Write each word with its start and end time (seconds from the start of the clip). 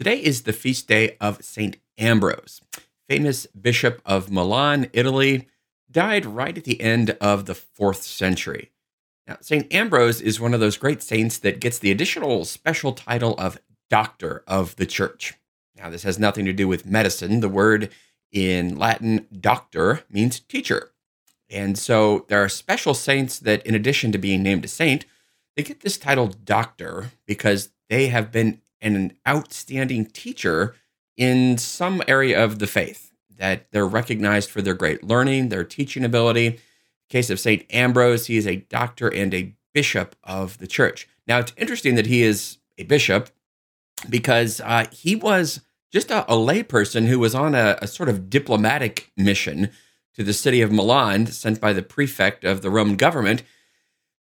Today 0.00 0.16
is 0.16 0.44
the 0.44 0.54
feast 0.54 0.88
day 0.88 1.18
of 1.20 1.44
St. 1.44 1.76
Ambrose, 1.98 2.62
famous 3.06 3.44
bishop 3.48 4.00
of 4.06 4.30
Milan, 4.30 4.88
Italy, 4.94 5.46
died 5.90 6.24
right 6.24 6.56
at 6.56 6.64
the 6.64 6.80
end 6.80 7.18
of 7.20 7.44
the 7.44 7.54
fourth 7.54 8.02
century. 8.02 8.70
Now, 9.26 9.36
St. 9.42 9.70
Ambrose 9.70 10.22
is 10.22 10.40
one 10.40 10.54
of 10.54 10.60
those 10.60 10.78
great 10.78 11.02
saints 11.02 11.36
that 11.40 11.60
gets 11.60 11.78
the 11.78 11.90
additional 11.90 12.46
special 12.46 12.94
title 12.94 13.34
of 13.36 13.60
Doctor 13.90 14.42
of 14.46 14.74
the 14.76 14.86
Church. 14.86 15.34
Now, 15.76 15.90
this 15.90 16.04
has 16.04 16.18
nothing 16.18 16.46
to 16.46 16.54
do 16.54 16.66
with 16.66 16.86
medicine. 16.86 17.40
The 17.40 17.50
word 17.50 17.90
in 18.32 18.78
Latin, 18.78 19.26
doctor, 19.38 20.04
means 20.08 20.40
teacher. 20.40 20.92
And 21.50 21.76
so 21.76 22.24
there 22.28 22.42
are 22.42 22.48
special 22.48 22.94
saints 22.94 23.38
that, 23.40 23.66
in 23.66 23.74
addition 23.74 24.12
to 24.12 24.18
being 24.18 24.42
named 24.42 24.64
a 24.64 24.68
saint, 24.68 25.04
they 25.58 25.62
get 25.62 25.80
this 25.80 25.98
title 25.98 26.28
doctor 26.28 27.10
because 27.26 27.68
they 27.90 28.06
have 28.06 28.32
been 28.32 28.62
an 28.82 29.12
outstanding 29.26 30.06
teacher 30.06 30.74
in 31.16 31.58
some 31.58 32.02
area 32.08 32.42
of 32.42 32.58
the 32.58 32.66
faith, 32.66 33.12
that 33.36 33.70
they're 33.72 33.86
recognized 33.86 34.50
for 34.50 34.62
their 34.62 34.74
great 34.74 35.04
learning, 35.04 35.48
their 35.48 35.64
teaching 35.64 36.04
ability. 36.04 36.46
In 36.46 36.52
the 36.54 36.60
case 37.10 37.30
of 37.30 37.40
St. 37.40 37.64
Ambrose, 37.70 38.26
he 38.26 38.36
is 38.36 38.46
a 38.46 38.56
doctor 38.56 39.08
and 39.08 39.34
a 39.34 39.54
bishop 39.72 40.16
of 40.24 40.58
the 40.58 40.66
church. 40.66 41.08
Now, 41.26 41.38
it's 41.38 41.52
interesting 41.56 41.94
that 41.94 42.06
he 42.06 42.22
is 42.22 42.58
a 42.78 42.84
bishop 42.84 43.30
because 44.08 44.60
uh, 44.60 44.86
he 44.90 45.14
was 45.14 45.60
just 45.90 46.10
a, 46.10 46.24
a 46.30 46.36
layperson 46.36 47.06
who 47.06 47.18
was 47.18 47.34
on 47.34 47.54
a, 47.54 47.78
a 47.82 47.86
sort 47.86 48.08
of 48.08 48.30
diplomatic 48.30 49.12
mission 49.16 49.70
to 50.14 50.22
the 50.24 50.32
city 50.32 50.60
of 50.60 50.72
Milan, 50.72 51.26
sent 51.26 51.60
by 51.60 51.72
the 51.72 51.82
prefect 51.82 52.44
of 52.44 52.62
the 52.62 52.70
Roman 52.70 52.96
government, 52.96 53.42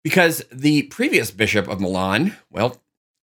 because 0.03 0.43
the 0.51 0.83
previous 0.83 1.31
bishop 1.31 1.67
of 1.67 1.81
Milan, 1.81 2.35
well, 2.49 2.77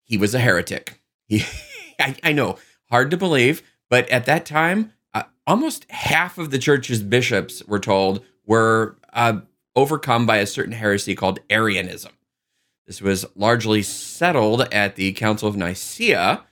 he 0.02 0.16
was 0.16 0.34
a 0.34 0.40
heretic. 0.40 1.00
I, 2.00 2.16
I 2.22 2.32
know, 2.32 2.58
hard 2.90 3.10
to 3.10 3.16
believe, 3.16 3.62
but 3.88 4.08
at 4.08 4.26
that 4.26 4.46
time, 4.46 4.92
uh, 5.12 5.24
almost 5.46 5.90
half 5.90 6.38
of 6.38 6.50
the 6.50 6.58
church's 6.58 7.02
bishops 7.02 7.62
were 7.66 7.78
told 7.78 8.24
were 8.46 8.96
uh, 9.12 9.40
overcome 9.76 10.26
by 10.26 10.38
a 10.38 10.46
certain 10.46 10.72
heresy 10.72 11.14
called 11.14 11.40
Arianism. 11.50 12.12
This 12.86 13.00
was 13.00 13.24
largely 13.34 13.82
settled 13.82 14.62
at 14.72 14.96
the 14.96 15.12
Council 15.12 15.48
of 15.48 15.56
Nicaea 15.56 16.44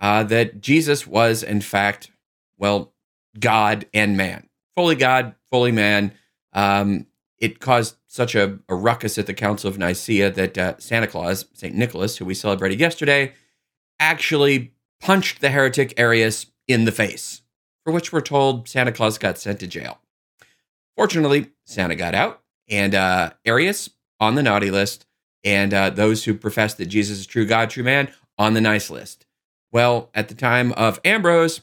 uh, 0.00 0.24
that 0.24 0.60
Jesus 0.60 1.06
was, 1.06 1.42
in 1.42 1.60
fact, 1.60 2.10
well, 2.58 2.92
God 3.38 3.86
and 3.92 4.16
man, 4.16 4.48
fully 4.74 4.94
God, 4.94 5.34
fully 5.50 5.72
man. 5.72 6.12
Um, 6.52 7.06
it 7.38 7.60
caused 7.60 7.96
such 8.06 8.34
a, 8.34 8.58
a, 8.68 8.74
ruckus 8.74 9.18
at 9.18 9.26
the 9.26 9.34
Council 9.34 9.68
of 9.68 9.76
Nicaea 9.76 10.30
that 10.30 10.56
uh, 10.56 10.78
Santa 10.78 11.06
Claus, 11.06 11.46
St. 11.52 11.74
Nicholas, 11.74 12.16
who 12.16 12.24
we 12.24 12.34
celebrated 12.34 12.80
yesterday, 12.80 13.34
actually 13.98 14.72
punched 15.00 15.40
the 15.40 15.50
heretic 15.50 15.94
Arius 15.96 16.46
in 16.66 16.84
the 16.84 16.92
face, 16.92 17.42
for 17.84 17.92
which 17.92 18.12
we're 18.12 18.20
told 18.20 18.68
Santa 18.68 18.92
Claus 18.92 19.18
got 19.18 19.38
sent 19.38 19.60
to 19.60 19.66
jail. 19.66 20.00
Fortunately, 20.96 21.50
Santa 21.66 21.94
got 21.94 22.14
out, 22.14 22.42
and 22.68 22.94
uh, 22.94 23.30
Arius 23.44 23.90
on 24.20 24.34
the 24.34 24.42
naughty 24.42 24.70
list, 24.70 25.06
and 25.42 25.74
uh, 25.74 25.90
those 25.90 26.24
who 26.24 26.34
profess 26.34 26.74
that 26.74 26.86
Jesus 26.86 27.18
is 27.18 27.26
true 27.26 27.44
God, 27.46 27.70
true 27.70 27.84
man 27.84 28.10
on 28.38 28.54
the 28.54 28.60
nice 28.60 28.90
list. 28.90 29.26
Well, 29.72 30.10
at 30.14 30.28
the 30.28 30.34
time 30.34 30.72
of 30.72 31.00
Ambrose, 31.04 31.60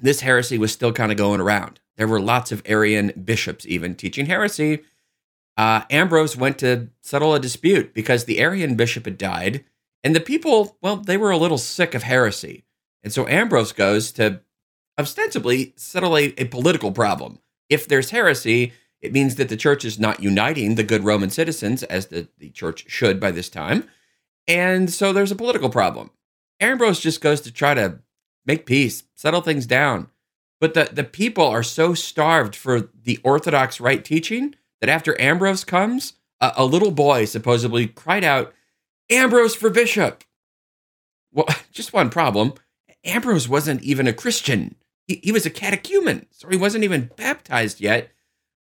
this 0.00 0.20
heresy 0.20 0.58
was 0.58 0.72
still 0.72 0.92
kind 0.92 1.12
of 1.12 1.18
going 1.18 1.40
around. 1.40 1.80
There 1.96 2.08
were 2.08 2.20
lots 2.20 2.52
of 2.52 2.62
Arian 2.64 3.12
bishops 3.24 3.66
even 3.66 3.94
teaching 3.94 4.26
heresy. 4.26 4.82
Uh, 5.56 5.82
Ambrose 5.90 6.36
went 6.36 6.58
to 6.58 6.88
settle 7.00 7.34
a 7.34 7.40
dispute 7.40 7.94
because 7.94 8.24
the 8.24 8.40
Arian 8.40 8.74
bishop 8.74 9.04
had 9.04 9.18
died, 9.18 9.64
and 10.04 10.14
the 10.14 10.20
people, 10.20 10.76
well, 10.82 10.96
they 10.96 11.16
were 11.16 11.30
a 11.30 11.38
little 11.38 11.58
sick 11.58 11.94
of 11.94 12.02
heresy. 12.04 12.64
And 13.02 13.12
so 13.12 13.26
Ambrose 13.26 13.72
goes 13.72 14.12
to 14.12 14.42
ostensibly 14.98 15.72
settle 15.76 16.16
a, 16.16 16.34
a 16.38 16.44
political 16.44 16.92
problem. 16.92 17.40
If 17.68 17.88
there's 17.88 18.10
heresy, 18.10 18.72
it 19.00 19.12
means 19.12 19.34
that 19.36 19.48
the 19.48 19.56
church 19.56 19.84
is 19.84 19.98
not 19.98 20.22
uniting 20.22 20.74
the 20.74 20.84
good 20.84 21.04
Roman 21.04 21.30
citizens, 21.30 21.82
as 21.82 22.06
the, 22.06 22.28
the 22.38 22.50
church 22.50 22.84
should 22.88 23.18
by 23.18 23.30
this 23.30 23.48
time. 23.48 23.88
And 24.46 24.92
so 24.92 25.12
there's 25.12 25.32
a 25.32 25.36
political 25.36 25.70
problem. 25.70 26.10
Ambrose 26.60 27.00
just 27.00 27.20
goes 27.20 27.40
to 27.42 27.52
try 27.52 27.74
to 27.74 28.00
make 28.46 28.66
peace, 28.66 29.04
settle 29.14 29.40
things 29.40 29.66
down. 29.66 30.08
But 30.60 30.74
the, 30.74 30.88
the 30.92 31.04
people 31.04 31.46
are 31.46 31.62
so 31.62 31.94
starved 31.94 32.54
for 32.54 32.88
the 33.02 33.18
Orthodox 33.24 33.80
right 33.80 34.04
teaching 34.04 34.54
that 34.80 34.90
after 34.90 35.20
Ambrose 35.20 35.64
comes, 35.64 36.14
a, 36.40 36.52
a 36.56 36.64
little 36.64 36.90
boy 36.90 37.24
supposedly 37.24 37.86
cried 37.86 38.24
out, 38.24 38.54
Ambrose 39.14 39.54
for 39.54 39.70
bishop. 39.70 40.24
Well, 41.32 41.46
just 41.72 41.92
one 41.92 42.10
problem 42.10 42.54
Ambrose 43.04 43.48
wasn't 43.48 43.82
even 43.82 44.06
a 44.06 44.12
Christian. 44.12 44.76
He, 45.06 45.20
he 45.22 45.32
was 45.32 45.44
a 45.44 45.50
catechumen, 45.50 46.26
so 46.30 46.48
he 46.48 46.56
wasn't 46.56 46.84
even 46.84 47.10
baptized 47.16 47.80
yet. 47.80 48.10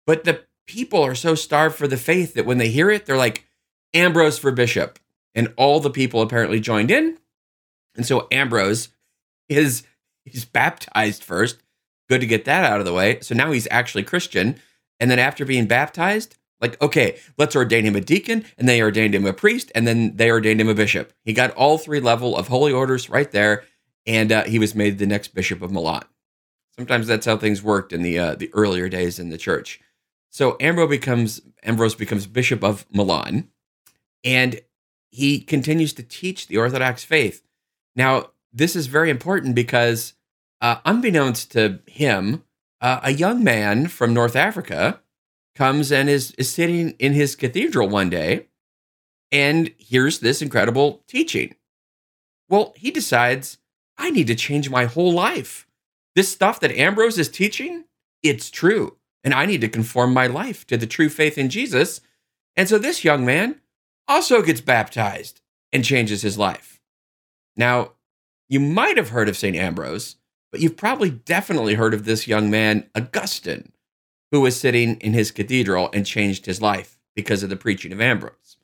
But 0.05 0.25
the 0.25 0.43
people 0.67 1.01
are 1.01 1.15
so 1.15 1.35
starved 1.35 1.75
for 1.75 1.87
the 1.87 1.97
faith 1.97 2.33
that 2.33 2.45
when 2.45 2.57
they 2.57 2.69
hear 2.69 2.89
it, 2.89 3.05
they're 3.05 3.17
like, 3.17 3.45
Ambrose 3.93 4.37
for 4.37 4.51
bishop. 4.51 4.99
And 5.35 5.53
all 5.57 5.79
the 5.79 5.89
people 5.89 6.21
apparently 6.21 6.59
joined 6.59 6.91
in. 6.91 7.17
And 7.95 8.05
so 8.05 8.27
Ambrose 8.31 8.89
is 9.49 9.83
he's 10.25 10.45
baptized 10.45 11.23
first. 11.23 11.61
Good 12.09 12.21
to 12.21 12.27
get 12.27 12.45
that 12.45 12.65
out 12.65 12.79
of 12.79 12.85
the 12.85 12.93
way. 12.93 13.19
So 13.21 13.33
now 13.33 13.51
he's 13.51 13.67
actually 13.71 14.03
Christian. 14.03 14.59
And 14.99 15.09
then 15.09 15.19
after 15.19 15.45
being 15.45 15.67
baptized, 15.67 16.37
like, 16.63 16.81
okay, 16.81 17.19
let's 17.37 17.57
ordain 17.57 17.85
him 17.85 17.95
a 17.95 18.01
deacon, 18.01 18.45
and 18.57 18.69
they 18.69 18.81
ordained 18.81 19.13
him 19.13 19.25
a 19.25 19.33
priest, 19.33 19.69
and 19.75 19.85
then 19.85 20.15
they 20.15 20.31
ordained 20.31 20.61
him 20.61 20.69
a 20.69 20.73
bishop. 20.73 21.11
He 21.25 21.33
got 21.33 21.51
all 21.51 21.77
three 21.77 21.99
level 21.99 22.37
of 22.37 22.47
holy 22.47 22.71
orders 22.71 23.09
right 23.09 23.29
there, 23.29 23.65
and 24.07 24.31
uh, 24.31 24.45
he 24.45 24.59
was 24.59 24.73
made 24.73 24.97
the 24.97 25.05
next 25.05 25.35
bishop 25.35 25.61
of 25.61 25.73
Milan. 25.73 26.05
Sometimes 26.77 27.05
that's 27.05 27.25
how 27.25 27.35
things 27.35 27.61
worked 27.61 27.91
in 27.91 28.01
the 28.01 28.17
uh, 28.17 28.35
the 28.35 28.49
earlier 28.53 28.87
days 28.87 29.19
in 29.19 29.29
the 29.29 29.37
church. 29.37 29.81
So 30.31 30.55
Ambrose 30.61 30.89
becomes 30.89 31.41
Ambrose 31.63 31.95
becomes 31.95 32.27
bishop 32.27 32.63
of 32.63 32.85
Milan, 32.91 33.49
and 34.23 34.61
he 35.11 35.41
continues 35.41 35.91
to 35.93 36.03
teach 36.03 36.47
the 36.47 36.57
Orthodox 36.57 37.03
faith. 37.03 37.43
Now, 37.93 38.31
this 38.53 38.75
is 38.75 38.87
very 38.87 39.09
important 39.09 39.53
because, 39.53 40.13
uh, 40.61 40.77
unbeknownst 40.85 41.51
to 41.51 41.81
him, 41.85 42.43
uh, 42.79 43.01
a 43.03 43.11
young 43.11 43.43
man 43.43 43.87
from 43.87 44.13
North 44.13 44.35
Africa 44.35 45.02
comes 45.55 45.91
and 45.91 46.09
is, 46.09 46.31
is 46.31 46.51
sitting 46.51 46.91
in 46.99 47.13
his 47.13 47.35
cathedral 47.35 47.87
one 47.87 48.09
day 48.09 48.47
and 49.31 49.73
hears 49.77 50.19
this 50.19 50.41
incredible 50.41 51.03
teaching. 51.07 51.55
Well, 52.49 52.73
he 52.75 52.91
decides, 52.91 53.57
I 53.97 54.11
need 54.11 54.27
to 54.27 54.35
change 54.35 54.69
my 54.69 54.85
whole 54.85 55.11
life. 55.11 55.67
This 56.15 56.31
stuff 56.31 56.59
that 56.59 56.71
Ambrose 56.71 57.17
is 57.17 57.29
teaching, 57.29 57.85
it's 58.21 58.49
true. 58.49 58.97
And 59.23 59.33
I 59.33 59.45
need 59.45 59.61
to 59.61 59.69
conform 59.69 60.13
my 60.13 60.27
life 60.27 60.67
to 60.67 60.77
the 60.77 60.87
true 60.87 61.09
faith 61.09 61.37
in 61.37 61.49
Jesus. 61.49 62.01
And 62.55 62.69
so 62.69 62.77
this 62.77 63.03
young 63.03 63.25
man 63.25 63.61
also 64.07 64.41
gets 64.41 64.61
baptized 64.61 65.41
and 65.71 65.83
changes 65.83 66.21
his 66.21 66.37
life. 66.37 66.79
Now, 67.57 67.93
you 68.49 68.59
might 68.59 68.97
have 68.97 69.09
heard 69.09 69.29
of 69.29 69.37
St. 69.37 69.55
Ambrose, 69.55 70.17
but 70.51 70.61
you've 70.61 70.77
probably 70.77 71.09
definitely 71.09 71.73
heard 71.73 71.93
of 71.93 72.05
this 72.05 72.27
young 72.27 72.51
man, 72.51 72.87
Augustine, 72.95 73.72
who 74.33 74.41
was 74.41 74.59
sitting 74.59 74.95
in 74.95 75.13
his 75.13 75.29
cathedral 75.29 75.91
and 75.93 76.07
changed 76.07 76.47
his 76.47 76.59
life 76.59 76.97
because 77.15 77.43
of 77.43 77.51
the 77.51 77.55
preaching 77.55 77.93
of 77.93 78.01
Ambrose. 78.01 78.57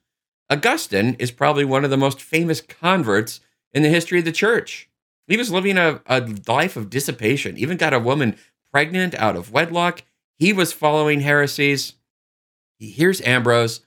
Augustine 0.50 1.16
is 1.20 1.30
probably 1.30 1.64
one 1.64 1.84
of 1.84 1.92
the 1.92 1.96
most 1.96 2.20
famous 2.20 2.60
converts 2.60 3.40
in 3.72 3.84
the 3.84 3.90
history 3.90 4.18
of 4.18 4.26
the 4.26 4.32
church. 4.32 4.90
He 5.28 5.38
was 5.38 5.52
living 5.52 5.78
a, 5.78 6.02
a 6.08 6.22
life 6.48 6.76
of 6.76 6.90
dissipation, 6.90 7.56
even 7.56 7.78
got 7.78 7.94
a 7.94 8.00
woman 8.00 8.36
pregnant 8.74 9.14
out 9.14 9.36
of 9.36 9.52
wedlock. 9.52 10.02
He 10.40 10.54
was 10.54 10.74
following 10.74 11.20
heresies. 11.20 11.94
He 12.80 12.90
hears 12.90 13.22
Ambrose 13.22 13.82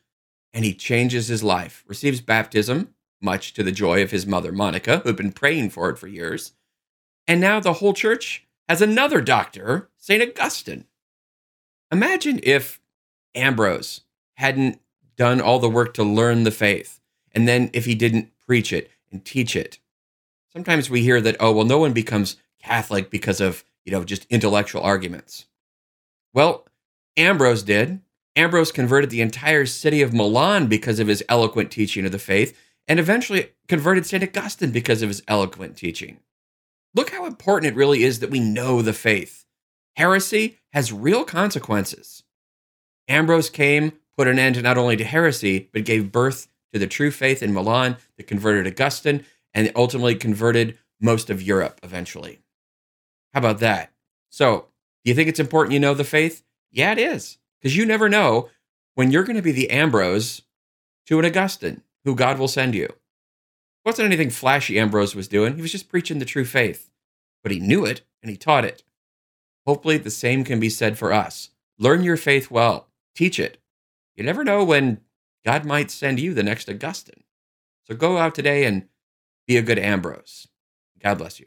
and 0.54 0.65
he 0.65 0.75
changes 0.75 1.26
his 1.26 1.42
life, 1.42 1.82
receives 1.88 2.21
baptism, 2.21 2.94
much 3.21 3.54
to 3.54 3.65
the 3.65 3.72
joy 3.72 4.04
of 4.04 4.12
his 4.12 4.24
mother 4.24 4.53
Monica, 4.53 4.98
who'd 4.98 5.16
been 5.16 5.33
praying 5.33 5.71
for 5.71 5.91
it 5.91 5.98
for 5.98 6.06
years. 6.06 6.53
And 7.27 7.41
now 7.41 7.59
the 7.59 7.72
whole 7.72 7.92
church 7.92 8.47
has 8.68 8.80
another 8.80 9.21
doctor, 9.21 9.91
St. 9.98 10.22
Augustine. 10.22 10.84
Imagine 11.92 12.41
if 12.42 12.80
Ambrose 13.34 14.00
hadn't 14.36 14.80
done 15.16 15.42
all 15.42 15.59
the 15.59 15.68
work 15.68 15.92
to 15.94 16.03
learn 16.03 16.44
the 16.44 16.50
faith, 16.50 17.00
and 17.33 17.47
then 17.47 17.71
if 17.74 17.84
he 17.84 17.94
didn't 17.94 18.30
preach 18.47 18.72
it 18.72 18.91
and 19.10 19.22
teach 19.24 19.54
it. 19.54 19.78
Sometimes 20.50 20.89
we 20.89 21.03
hear 21.03 21.21
that, 21.21 21.36
oh, 21.39 21.53
well, 21.53 21.66
no 21.66 21.78
one 21.78 21.92
becomes 21.92 22.36
Catholic 22.62 23.10
because 23.10 23.42
of, 23.42 23.62
you 23.84 23.92
know, 23.92 24.04
just 24.04 24.27
intellectual 24.30 24.80
arguments. 24.83 25.47
Well, 26.33 26.66
Ambrose 27.16 27.62
did. 27.62 28.00
Ambrose 28.36 28.72
converted 28.72 29.10
the 29.10 29.21
entire 29.21 29.66
city 29.66 30.00
of 30.00 30.15
Milan 30.15 30.68
because 30.68 30.98
of 30.98 31.09
his 31.09 31.22
eloquent 31.28 31.71
teaching 31.71 32.06
of 32.06 32.12
the 32.12 32.18
faith, 32.18 32.59
and 32.89 32.98
eventually 32.98 33.50
converted 33.68 34.06
St. 34.06 34.24
Augustine 34.24 34.71
because 34.71 35.03
of 35.03 35.09
his 35.10 35.22
eloquent 35.28 35.77
teaching. 35.77 36.21
Look 36.94 37.10
how 37.10 37.27
important 37.27 37.71
it 37.71 37.77
really 37.77 38.03
is 38.03 38.21
that 38.21 38.30
we 38.30 38.41
know 38.41 38.80
the 38.80 38.94
faith. 38.94 39.44
Heresy 39.97 40.59
has 40.72 40.92
real 40.92 41.24
consequences. 41.24 42.22
Ambrose 43.09 43.50
came, 43.50 43.92
put 44.16 44.28
an 44.28 44.39
end 44.39 44.62
not 44.62 44.78
only 44.78 44.97
to 44.97 45.04
heresy, 45.04 45.68
but 45.72 45.84
gave 45.84 46.12
birth 46.12 46.48
to 46.72 46.78
the 46.78 46.86
true 46.86 47.10
faith 47.10 47.42
in 47.42 47.53
Milan 47.53 47.97
that 48.16 48.27
converted 48.27 48.66
Augustine 48.66 49.24
and 49.53 49.71
ultimately 49.77 50.15
converted 50.15 50.78
most 51.00 51.28
of 51.28 51.42
Europe 51.42 51.80
eventually. 51.83 52.41
How 53.34 53.41
about 53.41 53.59
that? 53.60 53.92
So, 54.30 54.68
do 55.04 55.10
you 55.10 55.15
think 55.15 55.28
it's 55.28 55.41
important 55.41 55.74
you 55.74 55.80
know 55.80 55.94
the 55.94 56.04
faith? 56.04 56.42
Yeah, 56.71 56.92
it 56.92 56.98
is. 56.98 57.39
Because 57.60 57.77
you 57.77 57.84
never 57.84 58.09
know 58.09 58.48
when 58.94 59.10
you're 59.10 59.24
going 59.24 59.36
to 59.36 59.42
be 59.42 59.53
the 59.53 59.71
Ambrose 59.71 60.42
to 61.06 61.18
an 61.18 61.27
Augustine 61.27 61.83
who 62.04 62.15
God 62.15 62.39
will 62.39 62.48
send 62.48 62.74
you. 62.74 62.84
It 62.84 63.89
wasn't 63.89 64.06
anything 64.06 64.30
flashy 64.30 64.78
Ambrose 64.78 65.15
was 65.15 65.28
doing. 65.28 65.56
He 65.56 65.62
was 65.62 65.72
just 65.72 65.89
preaching 65.89 66.18
the 66.18 66.24
true 66.24 66.44
faith. 66.44 66.91
But 67.42 67.53
he 67.53 67.59
knew 67.59 67.84
it 67.84 68.03
and 68.22 68.30
he 68.30 68.36
taught 68.36 68.65
it. 68.65 68.84
Hopefully, 69.66 69.98
the 69.98 70.10
same 70.10 70.44
can 70.44 70.59
be 70.60 70.70
said 70.70 70.98
for 70.98 71.12
us. 71.12 71.50
Learn 71.78 72.03
your 72.03 72.16
faith 72.16 72.50
well, 72.50 72.88
teach 73.14 73.38
it. 73.38 73.59
You 74.16 74.24
never 74.24 74.44
know 74.44 74.64
when 74.64 75.00
God 75.44 75.64
might 75.64 75.91
send 75.91 76.20
you 76.20 76.34
the 76.34 76.42
next 76.42 76.68
Augustine. 76.68 77.24
So 77.84 77.94
go 77.94 78.18
out 78.18 78.34
today 78.34 78.64
and 78.64 78.88
be 79.47 79.56
a 79.56 79.62
good 79.62 79.78
Ambrose. 79.78 80.48
God 81.00 81.18
bless 81.18 81.41
you. 81.41 81.47